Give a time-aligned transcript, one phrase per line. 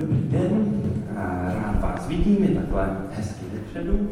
[0.00, 0.82] Dobrý den,
[1.62, 4.08] rád vás vidím, je takhle hezky dopředu.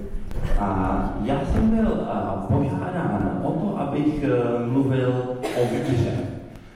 [0.58, 2.07] A já jsem byl
[2.49, 4.29] požádán o to, abych e,
[4.67, 6.10] mluvil o víře.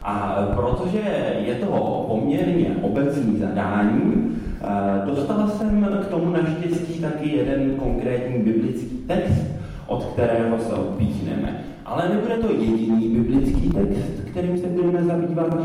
[0.03, 0.99] A protože
[1.47, 8.97] je to poměrně obecný zadání, e, dostal jsem k tomu naštěstí taky jeden konkrétní biblický
[8.97, 9.56] text,
[9.87, 11.65] od kterého se odpíchneme.
[11.85, 15.57] Ale nebude to jediný biblický text, kterým se budeme zabývat.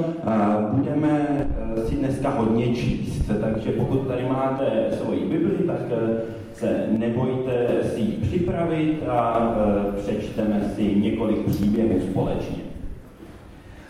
[0.71, 1.27] Budeme
[1.77, 6.21] e, si dneska hodně číst, takže pokud tady máte svoji Bibli, tak e,
[6.53, 9.51] se nebojte si ji připravit a
[9.97, 12.63] přečteme si několik příběhů společně.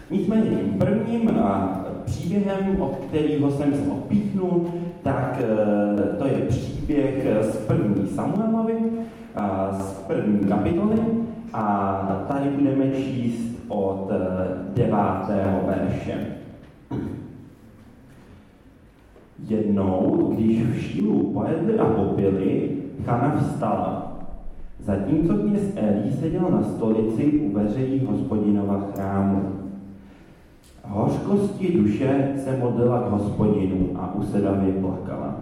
[0.10, 1.32] Nicméně tím prvním
[2.06, 4.66] příběhem, od kterého jsem se odpíchnul,
[5.04, 5.42] tak
[6.20, 8.74] to je příběh z první Samuelovi,
[9.72, 10.98] z první kapitoly,
[11.54, 14.18] a tady budeme číst od eh,
[14.76, 16.28] devátého verše.
[19.48, 24.18] Jednou, když v Šílu pojedli a popili, Chana vstala.
[24.80, 29.42] Zatímco kněz Elí seděl na stolici u veřejí hospodinova chrámu.
[30.84, 35.36] Hořkosti duše se modlila k hospodinu a usedavě plakala.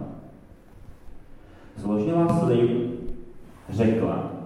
[1.76, 2.99] Zložila slib,
[3.72, 4.40] řekla,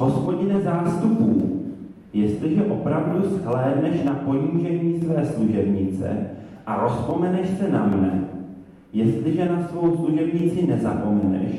[0.00, 1.60] Hospodine zástupů,
[2.12, 6.26] jestliže opravdu shlédneš na ponížení své služebnice
[6.66, 8.24] a rozpomeneš se na mne,
[8.92, 11.50] jestliže na svou služebnici nezapomeneš,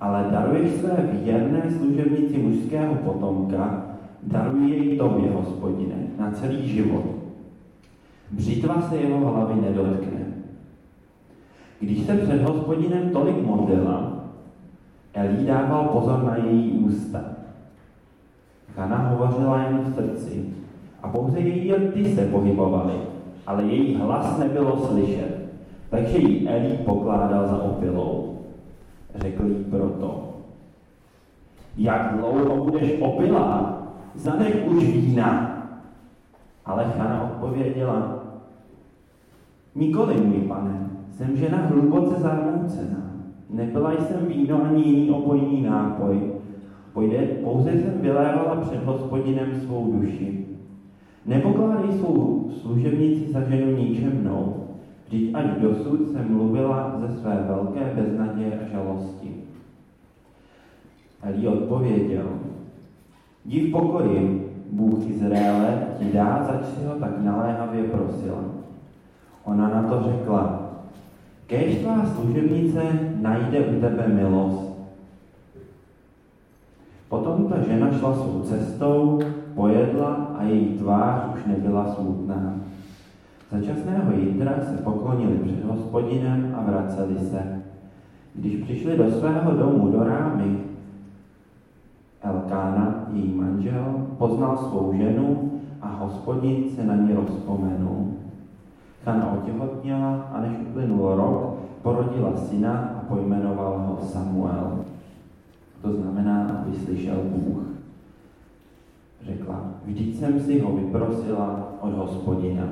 [0.00, 3.86] ale daruješ své věrné služebnici mužského potomka,
[4.22, 7.04] daruj jej tobě, hospodine, na celý život.
[8.30, 10.20] Břitva se jeho hlavy nedotkne.
[11.80, 14.07] Když se před hospodinem tolik modlila,
[15.18, 17.20] Elí dával pozor na její ústa.
[18.76, 20.54] Hana hovořila jen v srdci
[21.02, 22.94] a pouze její rty se pohybovaly,
[23.46, 25.48] ale její hlas nebylo slyšet.
[25.90, 28.38] Takže jí Elí pokládal za opilou.
[29.14, 30.34] Řekl jí proto,
[31.76, 33.82] jak dlouho budeš opilá,
[34.14, 35.54] zanech už vína.
[36.64, 38.18] Ale Chana odpověděla,
[39.74, 43.07] nikoli, můj pane, jsem žena hluboce zarmoucená.
[43.50, 46.38] Nepila jsem víno ani jiný opojný nápoj,
[46.98, 50.46] Pojde, pouze jsem vylévala před hospodinem svou duši.
[51.26, 54.66] Nepokládej svou služebnici za ženu ničem mnou,
[55.06, 59.30] vždyť až dosud jsem mluvila ze své velké beznaděje a žalosti.
[61.22, 62.28] Elí odpověděl,
[63.44, 68.44] div pokoji, Bůh Izraele ti dá, zač si ho tak naléhavě prosila.
[69.44, 70.67] Ona na to řekla,
[71.48, 72.82] kež tvá služebnice
[73.20, 74.68] najde u tebe milost,
[77.08, 79.20] Potom ta žena šla svou cestou,
[79.54, 82.54] pojedla a její tvář už nebyla smutná.
[83.50, 87.62] Začasného jitra se poklonili před hospodinem a vraceli se.
[88.34, 90.58] Když přišli do svého domu do rámy,
[92.22, 98.12] Elkána, její manžel, poznal svou ženu a hospodin se na ní rozpomenul.
[99.08, 104.84] Chana otěhotněla a než uplynul rok, porodila syna a pojmenovala ho Samuel.
[105.82, 107.62] To znamená, aby slyšel Bůh.
[109.22, 112.64] Řekla, vždyť jsem si ho vyprosila od hospodina.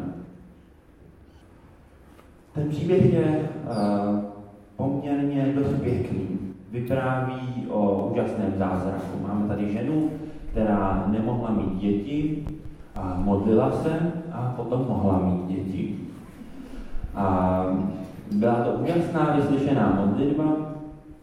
[2.52, 4.18] Ten příběh je uh,
[4.76, 6.38] poměrně dost pěkný.
[6.70, 9.18] Vypráví o úžasném zázraku.
[9.28, 10.10] Máme tady ženu,
[10.50, 12.46] která nemohla mít děti,
[12.96, 16.05] a modlila se a potom mohla mít děti.
[17.16, 17.62] A
[18.32, 20.66] byla to úžasná vyslyšená modlitba,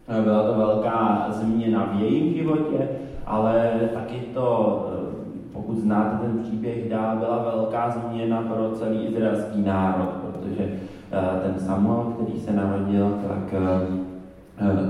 [0.08, 2.88] Eh, byla to velká změna v jejím životě,
[3.26, 5.14] ale taky to, eh,
[5.52, 10.72] pokud znáte ten příběh dál, byla velká změna pro celý izraelský národ, protože
[11.12, 13.60] eh, ten Samuel, který se narodil, tak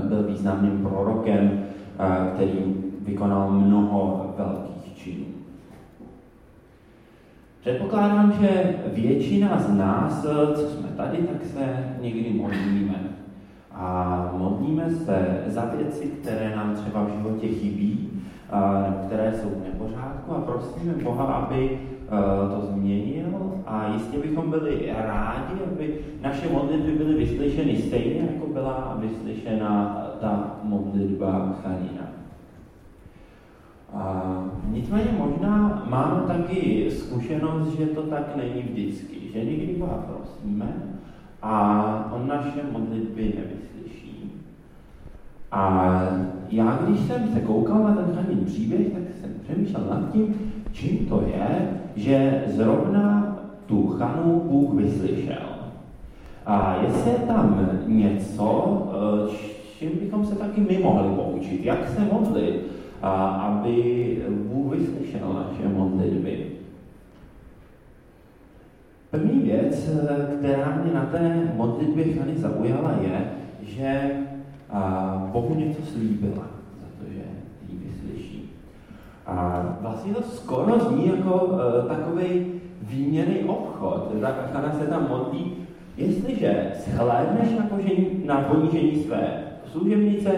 [0.09, 1.63] byl významným prorokem,
[2.33, 4.64] který vykonal mnoho velkých
[7.65, 10.21] Předpokládám, že většina z nás,
[10.55, 12.95] co jsme tady, tak se někdy modlíme
[13.71, 18.09] a modlíme se za věci, které nám třeba v životě chybí,
[19.05, 21.79] které jsou v nepořádku a prosíme Boha, aby e,
[22.55, 28.97] to změnil a jistě bychom byli rádi, aby naše modlitby byly vyslyšeny stejně, jako byla
[28.99, 32.24] vyslyšena ta modlitba Chanina.
[34.69, 40.73] Nicméně možná máme taky zkušenost, že to tak není vždycky, že někdy Boha prosíme
[41.41, 44.31] a on naše modlitby nevyslyší.
[45.51, 45.93] A
[46.49, 50.35] já, když jsem se koukal na ten chanin příběh, tak jsem přemýšlel nad tím,
[50.71, 55.45] čím to je, že zrovna tu chanu Bůh vyslyšel.
[56.45, 58.81] A jestli je tam něco,
[59.79, 66.45] čím bychom se taky my mohli poučit, jak se modlit, aby Bůh vyslyšel naše modlitby.
[69.11, 69.89] První věc,
[70.37, 73.31] která mě na té modlitbě chvíli zaujala, je,
[73.61, 74.11] že
[75.31, 76.43] Bohu něco slíbila
[76.81, 77.21] za to, že
[77.69, 78.49] ji vyslyší.
[79.25, 82.45] A vlastně to skoro zní jako uh, takový
[82.81, 84.11] výměný obchod.
[84.21, 85.53] Tak Chana se tam modlí,
[85.97, 90.31] jestliže shlédneš na, požení, na ponížení své služebnice,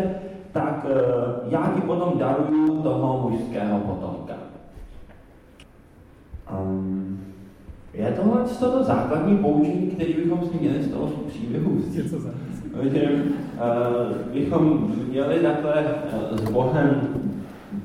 [0.58, 4.34] tak uh, já ti potom daruju toho mužského potomka.
[6.62, 7.20] Um,
[7.94, 12.14] je tohle to základní poučení, který bychom si měli z toho příběhu vzít.
[12.84, 17.02] Že uh, bychom měli takhle uh, s Bohem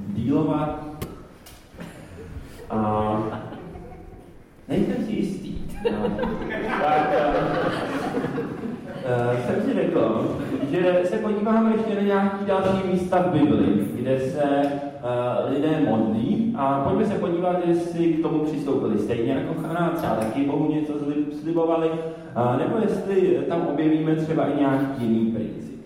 [0.09, 0.83] dílovat
[2.71, 3.17] a
[4.69, 5.55] nejsem si jistý.
[5.93, 6.09] No.
[6.83, 7.11] tak,
[7.87, 7.92] uh,
[9.47, 10.37] jsem si řekl,
[10.71, 16.55] že se podíváme ještě na nějaké další místa v Bibli, kde se uh, lidé modlí
[16.59, 20.93] a pojďme se podívat, jestli k tomu přistoupili stejně jako Chana, třeba taky Bohu něco
[21.41, 25.81] slibovali, uh, nebo jestli tam objevíme třeba i nějaký jiný princip.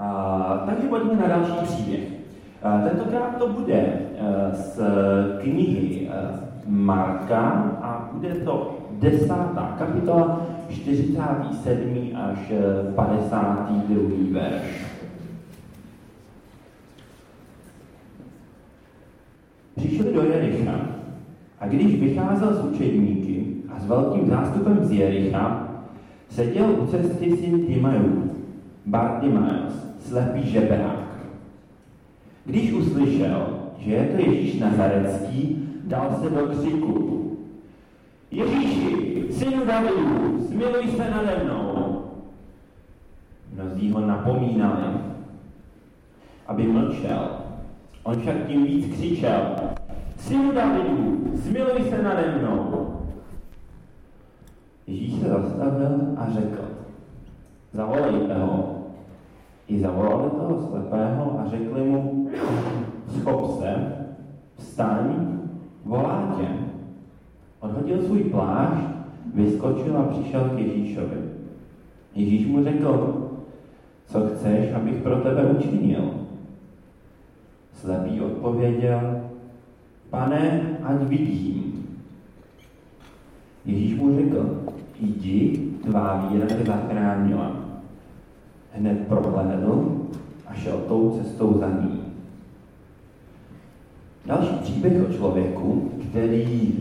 [0.00, 2.00] Uh, takže pojďme na další příběh.
[2.64, 3.92] Uh, tentokrát to bude
[4.52, 4.80] z
[5.42, 6.10] knihy
[6.66, 10.40] Marka a bude to desátá kapitola,
[10.70, 12.16] 47.
[12.16, 12.38] až
[12.94, 14.40] 52.
[14.40, 14.84] verš.
[19.76, 20.80] Přišli do Jericha
[21.60, 25.68] a když vycházel s učedníky a s velkým zástupem z Jericha,
[26.28, 28.30] seděl u cesty syn Timajů,
[28.86, 31.10] Bartimaeus, slepý žebrák.
[32.44, 37.29] Když uslyšel, že je to Ježíš Nazarecký, dal se do křiku.
[38.30, 42.02] Ježíši, synu Davidu, smiluj se nade mnou.
[43.54, 44.82] Mnozí ho napomínali,
[46.46, 47.30] aby mlčel.
[48.02, 49.56] On však tím víc křičel,
[50.16, 52.86] synu Davidu, smiluj se nade mnou.
[54.86, 56.64] Ježíš se zastavil a řekl,
[57.72, 58.76] zavolejte ho.
[59.68, 62.30] I zavolali toho slepého a řekli mu,
[63.06, 63.96] schop se,
[64.56, 65.38] vstaň,
[65.84, 66.69] volá tě.
[67.60, 68.84] Odhodil svůj plášť,
[69.34, 71.16] vyskočil a přišel k Ježíšovi.
[72.14, 73.26] Ježíš mu řekl,
[74.06, 76.10] co chceš, abych pro tebe učinil?
[77.74, 79.20] Slepý odpověděl,
[80.10, 81.86] pane, ať vidím.
[83.64, 84.64] Ježíš mu řekl,
[85.00, 87.56] jdi, tvá víra tě zachránila.
[88.72, 90.06] Hned prohlédl
[90.46, 92.09] a šel tou cestou za ní.
[94.26, 96.74] Další příběh o člověku, který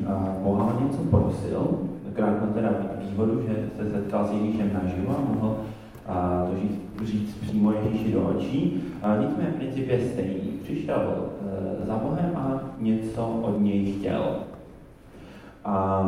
[0.44, 2.70] Boha o něco prosil, tenkrát má teda
[3.10, 5.56] výhodu, že se setkal s Ježíšem naživo a mohl
[6.10, 8.84] a to říct, říct přímo Ježíši do očí.
[9.02, 10.52] A nicméně princip je stejný.
[10.64, 11.16] Přišel
[11.84, 14.36] e, za Bohem a něco od něj chtěl.
[15.66, 16.04] A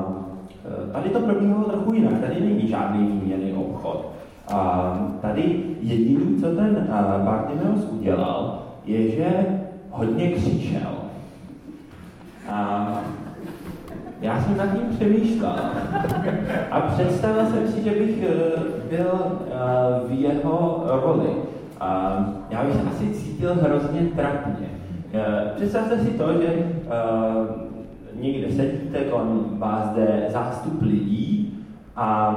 [0.91, 2.19] tady to probíhalo trochu jinak.
[2.21, 4.11] Tady není žádný výměný obchod.
[4.53, 6.87] A tady jediný, co ten
[7.25, 9.45] Bartimeus udělal, je, že
[9.89, 11.00] hodně křičel.
[12.51, 12.87] A
[14.21, 15.55] já jsem nad tím přemýšlel
[16.71, 18.29] a představil jsem si, že bych eh,
[18.89, 21.29] byl eh, v jeho roli.
[21.79, 24.67] A já bych se asi cítil hrozně trapně.
[25.13, 26.71] Eh, představte si to, že
[28.13, 31.57] někde sedíte, kolem vás jde zástup lidí
[31.95, 32.35] a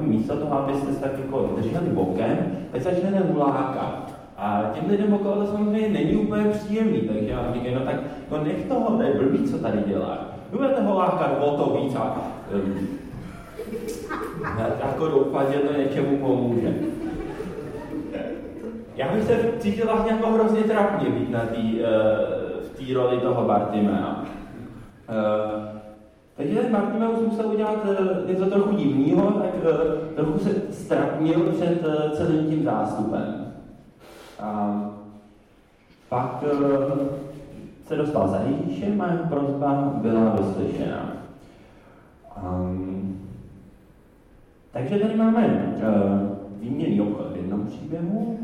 [0.00, 2.36] místo toho, abyste se tak jako drželi bokem,
[2.72, 4.09] tak začnete hulákat.
[4.40, 7.94] A těm lidem okolo to samozřejmě není úplně příjemný, takže já říkám, no tak
[8.30, 10.18] no nech toho, to je blbý, co tady dělá.
[10.50, 12.16] Budete ho lákat o to víc a
[12.54, 12.88] um,
[14.86, 16.74] jako doufat, že to něčemu pomůže.
[18.96, 21.86] Já bych se cítil vlastně jako hrozně trapně být na tý, uh,
[22.62, 24.24] v té roli toho Bartimea.
[25.08, 25.78] Uh,
[26.36, 29.72] takže ten Bartimeus musel udělat uh, něco trochu divného, tak
[30.14, 33.49] trochu se strapnil před celým tím zástupem.
[34.42, 34.80] A
[36.08, 37.20] pak eh,
[37.86, 41.12] se dostal za Ježíšem a jeho prozba byla vyslyšena.
[42.42, 43.20] Um,
[44.72, 48.38] takže tady máme uh, výměný obchod v jednom příběhu,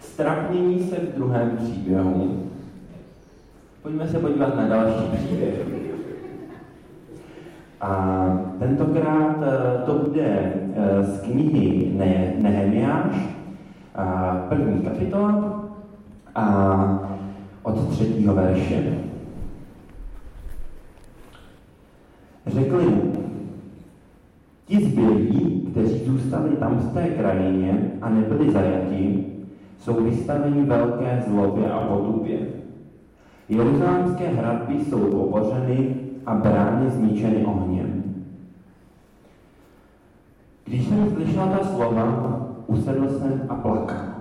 [0.00, 2.50] strapnění se v druhém příběhu.
[3.82, 5.66] Pojďme se podívat na další příběh.
[7.80, 8.24] A
[8.58, 13.41] tentokrát uh, to bude uh, z knihy ne- Nehemiáš,
[14.48, 15.64] první kapitola
[16.34, 16.44] a
[17.62, 18.98] od třetího verše.
[22.46, 23.12] Řekli mu,
[24.66, 29.26] ti zbylí, kteří zůstali tam v té krajině a nebyli zajati,
[29.78, 32.38] jsou vystaveni velké zlobě a potupě.
[33.48, 35.96] Jeruzalémské hradby jsou pobořeny
[36.26, 38.02] a brány zničeny ohněm.
[40.64, 42.41] Když jsem slyšel ta slova,
[42.72, 44.12] usedl jsem a plakal.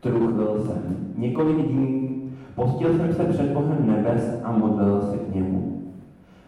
[0.00, 2.22] Truchlil jsem několik dní,
[2.54, 5.82] postil jsem se před Bohem nebes a modlil se k němu.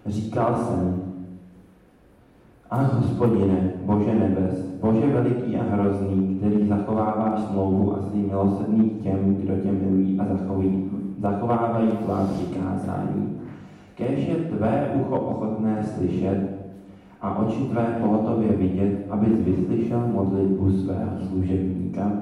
[0.06, 1.02] Říkal jsem,
[2.70, 9.34] a hospodine, Bože nebes, Bože veliký a hrozný, který zachováváš smlouvu a svým milosrdný těm,
[9.34, 13.40] kdo tě milují a zachovají, zachovávají tvá přikázání.
[13.94, 16.57] Kéž je tvé ucho ochotné slyšet
[17.20, 22.12] a oči tvé pohotově vidět, abys vyslyšel modlitbu svého služebníka.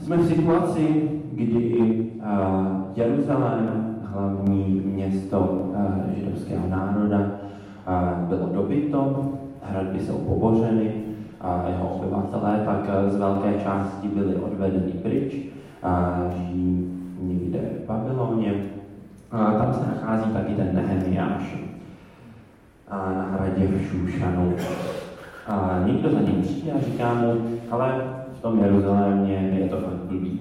[0.00, 1.80] Jsme v situaci, kdy
[2.16, 10.92] uh, Jeruzalém, hlavní město uh, židovského národa, uh, bylo dobyto, hradby jsou pobořeny,
[11.40, 15.36] a jeho obyvatelé tak z velké části byli odvedeni pryč,
[15.82, 16.90] a žijí
[17.22, 18.54] někde v Babyloně.
[19.30, 21.67] A tam se nachází taky ten Nehemiáš
[22.96, 24.54] na hradě v Šúšanu.
[25.46, 27.34] A někdo za ním přijde a říká mu,
[27.70, 28.04] ale
[28.38, 30.40] v tom Jeruzalémě je to fakt blbý.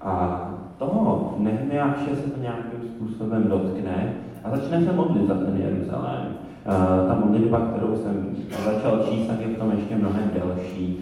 [0.00, 0.40] A
[0.78, 4.12] toho Nehemiáše se to nějakým způsobem dotkne
[4.44, 6.26] a začne se modlit za ten Jeruzalém.
[6.66, 10.98] Uh, ta modlitba, kterou jsem začal číst, tak je v tom ještě mnohem delší.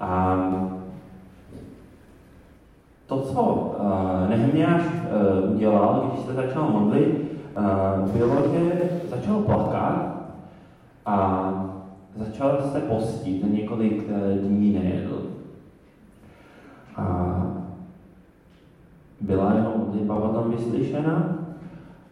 [0.00, 0.38] A
[3.06, 7.35] to, co uh, Nehemiáš uh, udělal, když se začal modlit,
[8.12, 10.16] bylo, že začal plakat
[11.06, 11.52] a
[12.16, 15.22] začal se postit, několik uh, dní nejedl.
[16.96, 17.36] A
[19.20, 21.36] byla jeho modlitba potom vyslyšena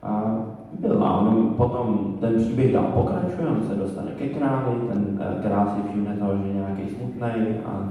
[0.03, 0.37] a
[0.79, 1.21] byla.
[1.21, 6.17] On potom ten příběh dál pokračuje, on se dostane ke králi, ten král si všimne
[6.17, 7.89] toho, že je nějaký smutný a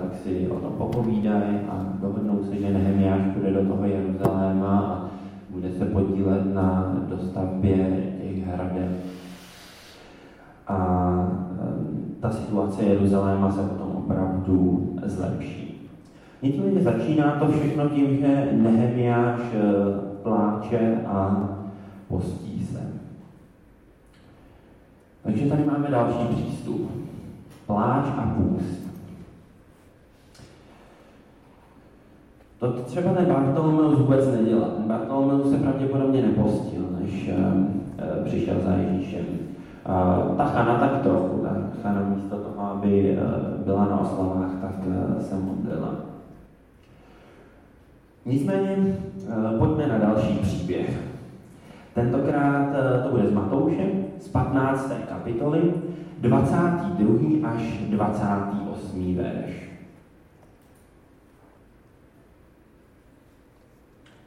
[0.00, 5.10] tak si o tom popovídají a dohodnou se, že Nehemiáš půjde do toho Jeruzaléma a
[5.60, 7.76] bude se podílet na dostavbě
[8.22, 8.90] těch hradeb.
[10.66, 10.76] A
[12.20, 15.88] ta situace Jeruzaléma se potom opravdu zlepší.
[16.42, 19.62] Nicméně začíná to všechno tím, že Nehemiáš e,
[20.22, 21.48] pláče a
[22.08, 22.80] postí se.
[25.22, 26.90] Takže tady máme další přístup.
[27.66, 28.89] Pláč a půst.
[32.60, 34.70] To třeba ten Bartolomeus vůbec nedělal.
[34.70, 39.24] Ten Bartolomeus se pravděpodobně nepostil, než uh, přišel za Ježíšem.
[39.88, 44.74] Uh, ta Chana tak trochu, ta Chana místo toho, aby uh, byla na oslavách, tak
[44.86, 45.94] uh, se modlila.
[48.26, 51.00] Nicméně uh, pojďme na další příběh.
[51.94, 53.90] Tentokrát uh, to bude z Matouše,
[54.20, 54.92] z 15.
[55.08, 55.74] kapitoly,
[56.20, 57.48] 22.
[57.48, 59.16] až 28.
[59.16, 59.69] verš.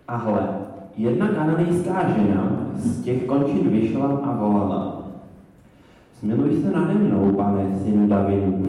[0.07, 0.49] A hle,
[0.97, 5.03] jedna kananejská žena z těch končin vyšla a volala.
[6.19, 8.67] Smiluj se nade mnou, pane, synu Davidův.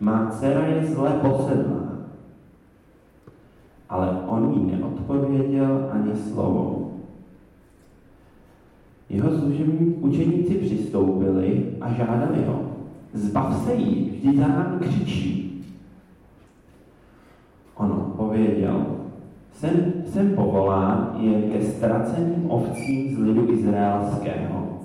[0.00, 1.82] Má dcera je zle posedlá.
[3.88, 6.90] Ale on jí neodpověděl ani slovo.
[9.08, 12.62] Jeho služební učeníci přistoupili a žádali ho.
[13.12, 15.64] Zbav se jí, vždyť za nám křičí.
[17.76, 18.86] On odpověděl,
[19.62, 24.78] jsem, jsem povolán jen ke ztraceným ovcím z lidu izraelského.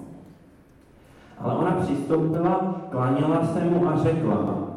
[1.37, 4.67] Ale ona přistoupila, klaněla se mu a řekla,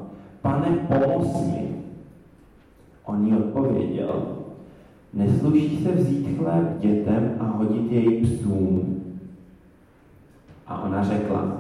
[0.42, 1.68] pane, pomoz mi.
[3.04, 4.22] On jí odpověděl,
[5.14, 9.02] nesluší se vzít chléb dětem a hodit jej psům.
[10.66, 11.56] A ona řekla,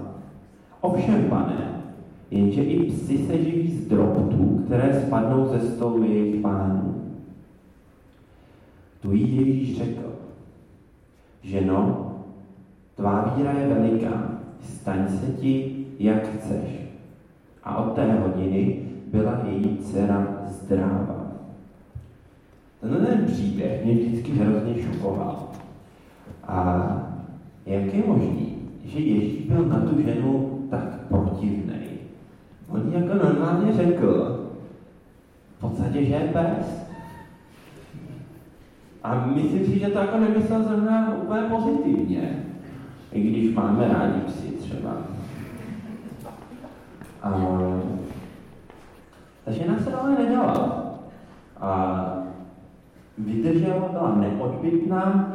[0.80, 1.82] ovšem, pane,
[2.30, 6.99] jenže i psi se živí z drobtů, které spadnou ze stolu jejich pánů.
[9.00, 10.12] Tu jí Ježíš řekl,
[11.42, 12.12] ženo,
[12.94, 14.30] tvá víra je veliká,
[14.62, 16.80] staň se ti, jak chceš.
[17.64, 21.32] A od té hodiny byla její dcera zdráva.
[22.80, 25.48] Tenhle ten příběh mě vždycky hrozně šokoval.
[26.46, 26.86] A
[27.66, 31.70] jak je možný, že Ježíš byl na tu ženu tak protivný?
[32.72, 34.36] On jako normálně řekl,
[35.56, 36.89] v podstatě, že je pes.
[39.02, 42.44] A myslím si, že to jako nemyslel zrovna úplně pozitivně.
[43.12, 44.90] I když máme rádi psy třeba.
[47.22, 47.30] A
[49.44, 50.84] ta žena se ale nedala.
[51.60, 52.04] A
[53.18, 55.32] vydržela, byla neodbytná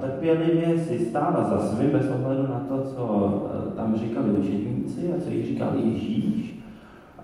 [0.00, 3.42] trpělivě si stála za svým bez ohledu na to, co
[3.76, 6.60] tam říkali učedníci a co jich říkal Ježíš.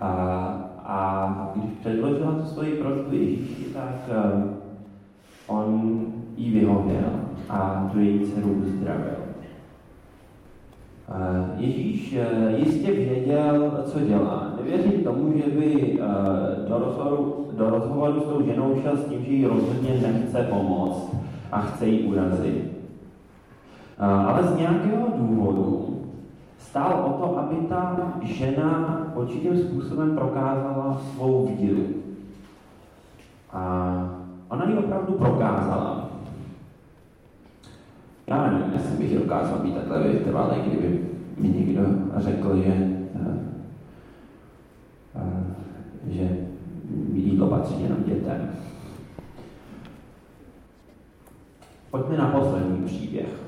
[0.01, 0.09] A,
[0.85, 4.09] a když předložila tu svoji prosbu Ježíši, tak
[5.47, 6.01] on
[6.37, 7.19] jí vyhověl
[7.49, 9.23] a tu její dceru uzdravil.
[11.57, 14.53] Ježíš eh, jistě věděl, co dělá.
[14.57, 19.25] Nevěřím tomu, že by eh, do rozhovoru, do rozhovoru s tou ženou šel s tím,
[19.25, 21.15] že jí rozhodně nechce pomoct
[21.51, 22.71] a chce jí urazit.
[23.99, 25.99] Eh, ale z nějakého důvodu
[26.57, 31.83] stál o to, aby ta žena určitým způsobem prokázala svou víru.
[33.53, 34.22] A
[34.53, 36.09] ona ji opravdu prokázala.
[38.27, 41.81] Já nevím, jestli bych dokázal být takhle vytrvalý, kdyby mi někdo
[42.15, 42.73] řekl, že,
[43.15, 43.39] eh,
[45.15, 45.43] eh,
[46.07, 46.37] že
[47.13, 48.49] jídlo patří jenom dětem.
[51.91, 53.43] Pojďme na poslední příběh.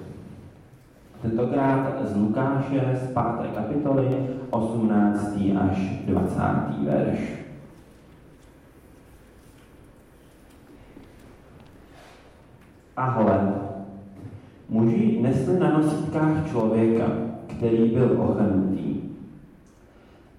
[1.22, 3.52] Tentokrát z Lukáše z 5.
[3.56, 5.58] kapitoly 18.
[5.58, 6.84] až 20.
[6.84, 7.45] verš.
[12.98, 13.54] A hle,
[14.70, 17.06] Muži nesli na nosítkách člověka,
[17.48, 18.96] který byl ochrnutý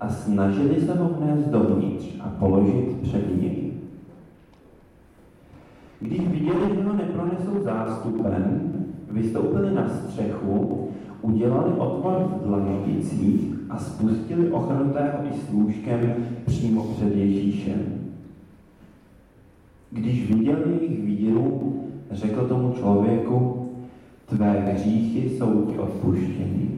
[0.00, 3.72] a snažili se ho vnést dovnitř a položit před něj.
[6.00, 8.72] Když viděli, že ho nepronesou zástupem,
[9.10, 10.88] vystoupili na střechu,
[11.22, 16.14] udělali otvor v dlaždicích a spustili ochrnutého i s lůžkem
[16.46, 17.82] přímo před Ježíšem.
[19.90, 23.68] Když viděli jejich víru, řekl tomu člověku,
[24.26, 26.70] tvé hříchy jsou ti odpuštěny.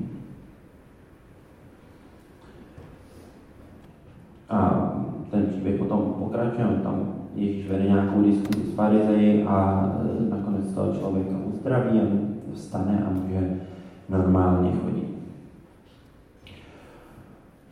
[4.49, 4.93] A
[5.31, 9.89] ten příběh potom pokračuje, tam Ježíš vede nějakou diskuzi s farizeji a
[10.27, 12.05] e, nakonec toho člověka uzdraví a
[12.55, 13.61] vstane a může
[14.09, 15.09] normálně chodit.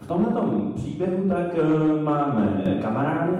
[0.00, 3.32] V tomto příběhu tak e, máme kamarády,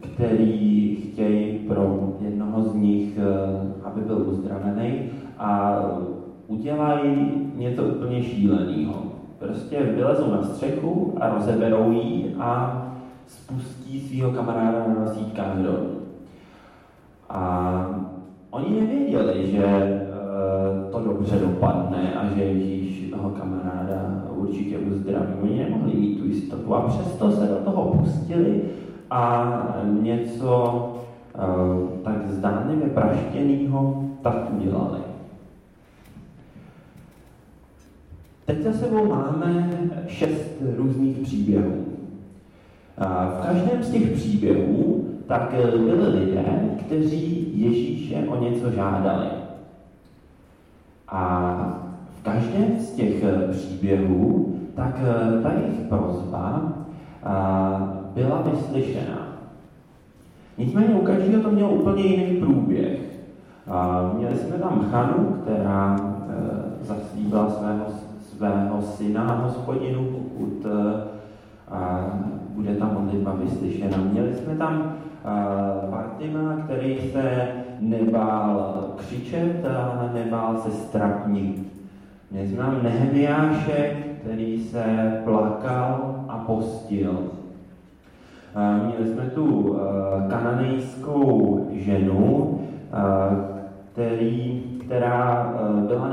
[0.00, 3.22] který chtějí pro jednoho z nich, e,
[3.84, 5.80] aby byl uzdravený, a
[6.64, 8.94] udělají něco úplně šíleného.
[9.38, 12.82] Prostě vylezou na střechu a rozeberou ji a
[13.26, 15.90] spustí svého kamaráda na nosítkách dolů.
[17.30, 17.86] A
[18.50, 20.00] oni nevěděli, že e,
[20.92, 25.34] to dobře dopadne a že Ježíš toho kamaráda určitě uzdraví.
[25.42, 28.62] Oni nemohli mít tu jistotu a přesto se do toho pustili
[29.10, 29.52] a
[30.00, 30.92] něco
[31.34, 35.13] e, tak zdánlivě praštěného tak udělali.
[38.44, 39.70] Teď za sebou máme
[40.06, 41.84] šest různých příběhů.
[42.98, 46.44] A v každém z těch příběhů tak byli lidé,
[46.86, 49.26] kteří Ježíše o něco žádali.
[51.08, 51.54] A
[52.20, 55.00] v každém z těch příběhů tak
[55.42, 56.72] ta jejich prozba
[58.14, 59.28] byla vyslyšena.
[60.58, 63.00] Nicméně u každého to mělo úplně jiný průběh.
[64.16, 67.84] Měli jsme tam Chanu, která e, zaslíbila svého
[68.36, 70.72] svého syna hospodinu, pokud uh,
[72.48, 73.96] bude ta modlitba vyslyšena.
[73.96, 74.94] Měli jsme tam
[75.90, 77.48] Bartima, který se
[77.80, 81.66] nebál křičet a nebál se.
[82.30, 87.10] Měli jsme tam Nehemiáše, který se plakal a postil.
[87.10, 89.76] Uh, měli jsme tu
[90.30, 92.60] kananejskou ženu,
[93.92, 96.04] který která eh, byla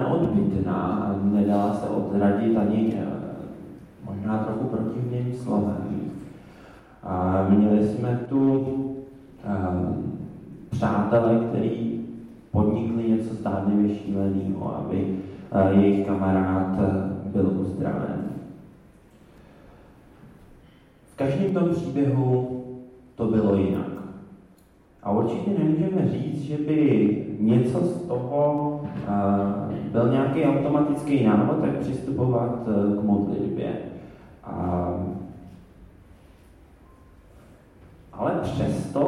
[0.67, 3.05] a nedala se odradit ani eh,
[4.05, 6.12] možná trochu protivným slovem.
[7.03, 8.95] A měli jsme tu
[9.43, 9.57] eh,
[10.69, 12.05] přátelé, kteří
[12.51, 15.17] podnikli něco zdánlivě šíleného, aby
[15.71, 16.79] jejich kamarád
[17.25, 18.21] byl uzdraven.
[21.13, 22.63] V každém tom příběhu
[23.15, 23.91] to bylo jinak.
[25.03, 31.77] A určitě nemůžeme říct, že by něco z toho uh, byl nějaký automatický návod, jak
[31.77, 33.69] přistupovat uh, k modlitbě.
[38.13, 39.01] Ale přesto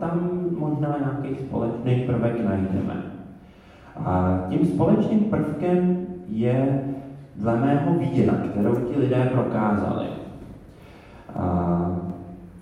[0.00, 3.02] tam možná nějaký společný prvek najdeme.
[3.96, 6.84] A tím společným prvkem je
[7.36, 10.06] dle mého víra, kterou ti lidé prokázali.
[11.34, 11.96] A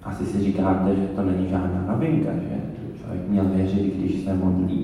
[0.02, 2.60] asi si říkáte, že to není žádná novinka, že
[3.00, 4.83] člověk měl věřit, když se modlí.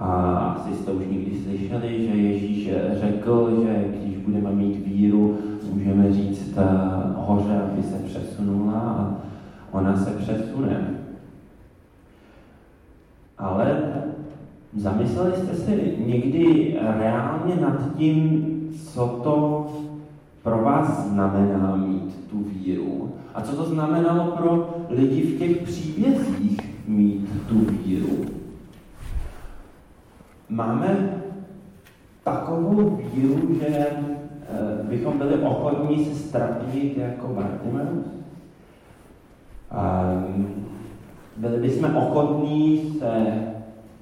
[0.00, 5.38] A asi jste už někdy slyšeli, že Ježíš řekl, že když budeme mít víru,
[5.72, 6.58] můžeme říct
[7.14, 9.16] hoře, aby se přesunula a
[9.72, 10.90] ona se přesune.
[13.38, 13.92] Ale
[14.76, 18.44] Zamysleli jste si někdy reálně nad tím,
[18.84, 19.66] co to
[20.42, 23.12] pro vás znamená mít tu víru?
[23.34, 28.39] A co to znamenalo pro lidi v těch příbězích mít tu víru?
[30.50, 31.12] Máme
[32.24, 33.92] takovou víru, že eh,
[34.82, 38.06] bychom byli ochotní se ztratit jako Bartimeus?
[41.36, 43.42] Byli bychom ochotní se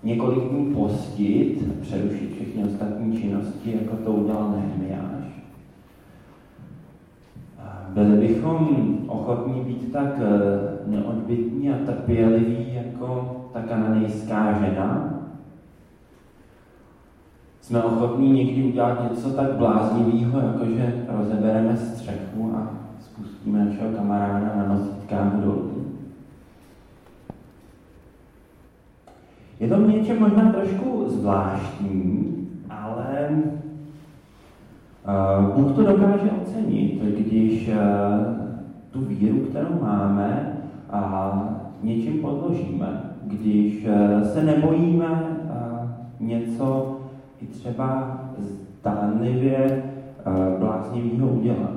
[0.02, 5.24] několik dní postit, přerušit všechny ostatní činnosti, jako to udělal Nehemiáš.
[7.88, 8.68] Byli bychom
[9.06, 15.17] ochotní být tak eh, neodbitní a trpěliví jako ta kananejská žena.
[17.68, 24.52] Jsme ochotní někdy udělat něco tak bláznivého, jako že rozebereme střechu a spustíme našeho kamaráda
[24.56, 25.72] na nosítkách dolů.
[29.60, 32.34] Je to v něčem možná trošku zvláštní,
[32.70, 33.28] ale
[35.08, 37.74] uh, Bůh to dokáže ocenit, když uh,
[38.90, 40.58] tu víru, kterou máme,
[40.90, 41.32] a
[41.82, 43.02] něčím podložíme.
[43.24, 45.38] Když uh, se nebojíme
[46.20, 46.97] něco
[47.40, 48.18] i třeba
[48.80, 49.82] zdánlivě
[50.26, 51.76] uh, bláznivého udělat.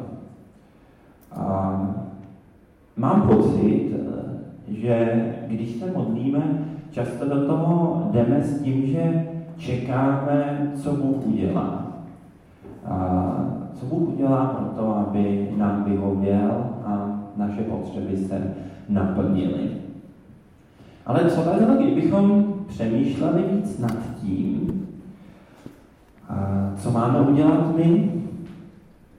[1.37, 1.87] Uh,
[2.97, 3.91] mám pocit,
[4.67, 11.87] že když se modlíme, často do toho jdeme s tím, že čekáme, co Bůh udělá.
[12.85, 13.35] A
[13.73, 18.53] co Bůh udělá pro to, aby nám vyhověl a naše potřeby se
[18.89, 19.69] naplnily.
[21.05, 24.80] Ale co takhle, kdybychom přemýšleli víc nad tím,
[26.77, 28.11] co máme udělat my,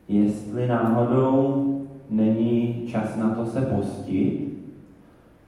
[0.09, 1.68] jestli náhodou
[2.11, 4.53] není čas na to se postit,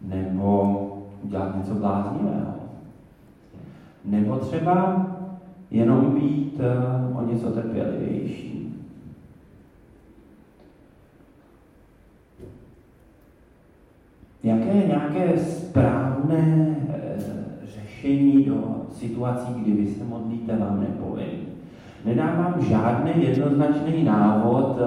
[0.00, 0.80] nebo
[1.22, 2.54] udělat něco bláznivého.
[4.04, 5.06] Nebo třeba
[5.70, 6.60] jenom být
[7.10, 8.54] uh, o něco trpělivější.
[14.42, 17.16] Jaké nějaké správné e,
[17.66, 21.43] řešení do situací, kdy vy se modlíte, vám nepovím.
[22.04, 24.84] Nedávám žádný jednoznačný návod, e,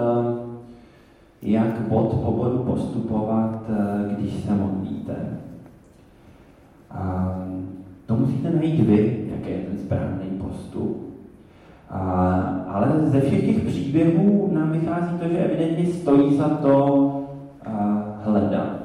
[1.42, 5.16] jak bod po bodu postupovat, e, když se modlíte.
[6.92, 7.34] A
[8.06, 11.14] to musíte najít vy, jaký je ten správný postup.
[11.90, 12.02] A,
[12.68, 17.08] ale ze všech těch příběhů nám vychází to, že evidentně stojí za to
[17.66, 18.78] a, hledat.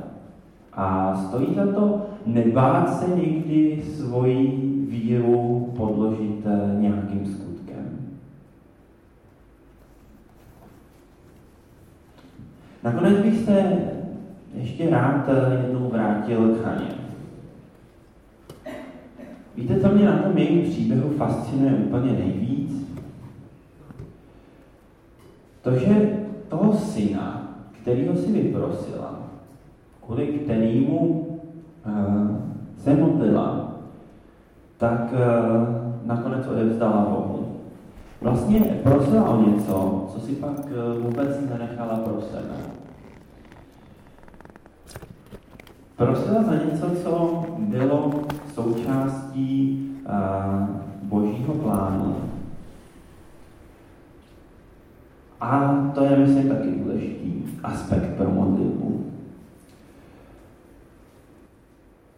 [0.73, 4.47] A stojí za to nebát se někdy svoji
[4.91, 6.47] víru podložit
[6.79, 7.42] nějakým skutkem.
[12.83, 13.79] Nakonec bych se
[14.55, 16.89] ještě rád e, jednou vrátil k Haně.
[19.57, 22.87] Víte, co mě na tom jejím příběhu fascinuje úplně nejvíc?
[25.63, 26.19] To, že
[26.49, 29.19] toho syna, kterýho si vyprosila,
[30.05, 32.37] kvůli kterýmu uh,
[32.77, 33.73] se modlila,
[34.77, 37.52] tak uh, nakonec odevzdala Bohu.
[38.23, 42.55] Vlastně prosila o něco, co si pak uh, vůbec nenechala pro sebe.
[45.97, 48.13] Prosila za něco, co bylo
[48.55, 50.69] součástí uh,
[51.03, 52.17] božího plánu.
[55.41, 59.07] A to je, myslím, taky důležitý aspekt pro modlitbu.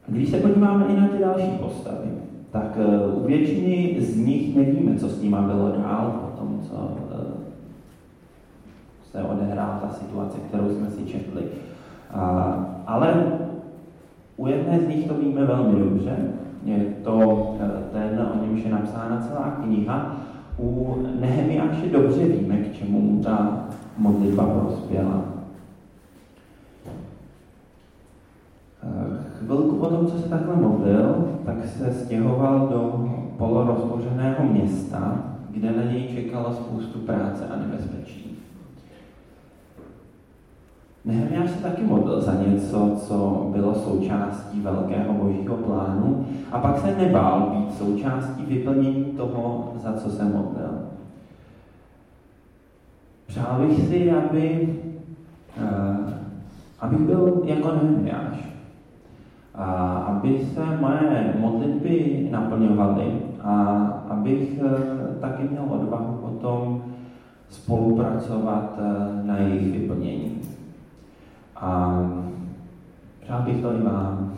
[0.07, 2.24] Když se podíváme i na ty další postavy,
[2.55, 2.79] tak
[3.17, 7.45] u většiny z nich nevíme, co s nima bylo dál po tom, co uh,
[9.13, 11.43] se odehrála ta situace, kterou jsme si četli.
[12.87, 13.25] Ale
[14.37, 16.17] u jedné z nich to víme velmi dobře,
[16.65, 20.17] je to eh, ten, o němž je napsána celá kniha.
[20.59, 23.67] U Nehemiáše dobře víme, k čemu mu ta
[23.99, 25.34] modlitba prospěla.
[29.85, 35.73] Eh, chvilku po tom, co se takhle modlil, tak se stěhoval do polorozbořeného města, kde
[35.73, 38.39] na něj čekala spoustu práce a nebezpečí.
[41.05, 46.97] Nehemiáš se taky modlil za něco, co bylo součástí velkého božího plánu a pak se
[46.97, 50.89] nebál být součástí vyplnění toho, za co se modlil.
[53.27, 54.77] Přál bych si, aby,
[55.63, 56.11] uh,
[56.81, 58.54] abych byl jako Nehemiáš.
[60.07, 63.55] Aby se moje modlitby naplňovaly a
[64.11, 64.71] abych uh,
[65.21, 66.83] taky měl odvahu potom
[67.49, 70.41] spolupracovat uh, na jejich vyplnění.
[71.57, 72.01] A
[73.21, 74.35] přál bych to i vám.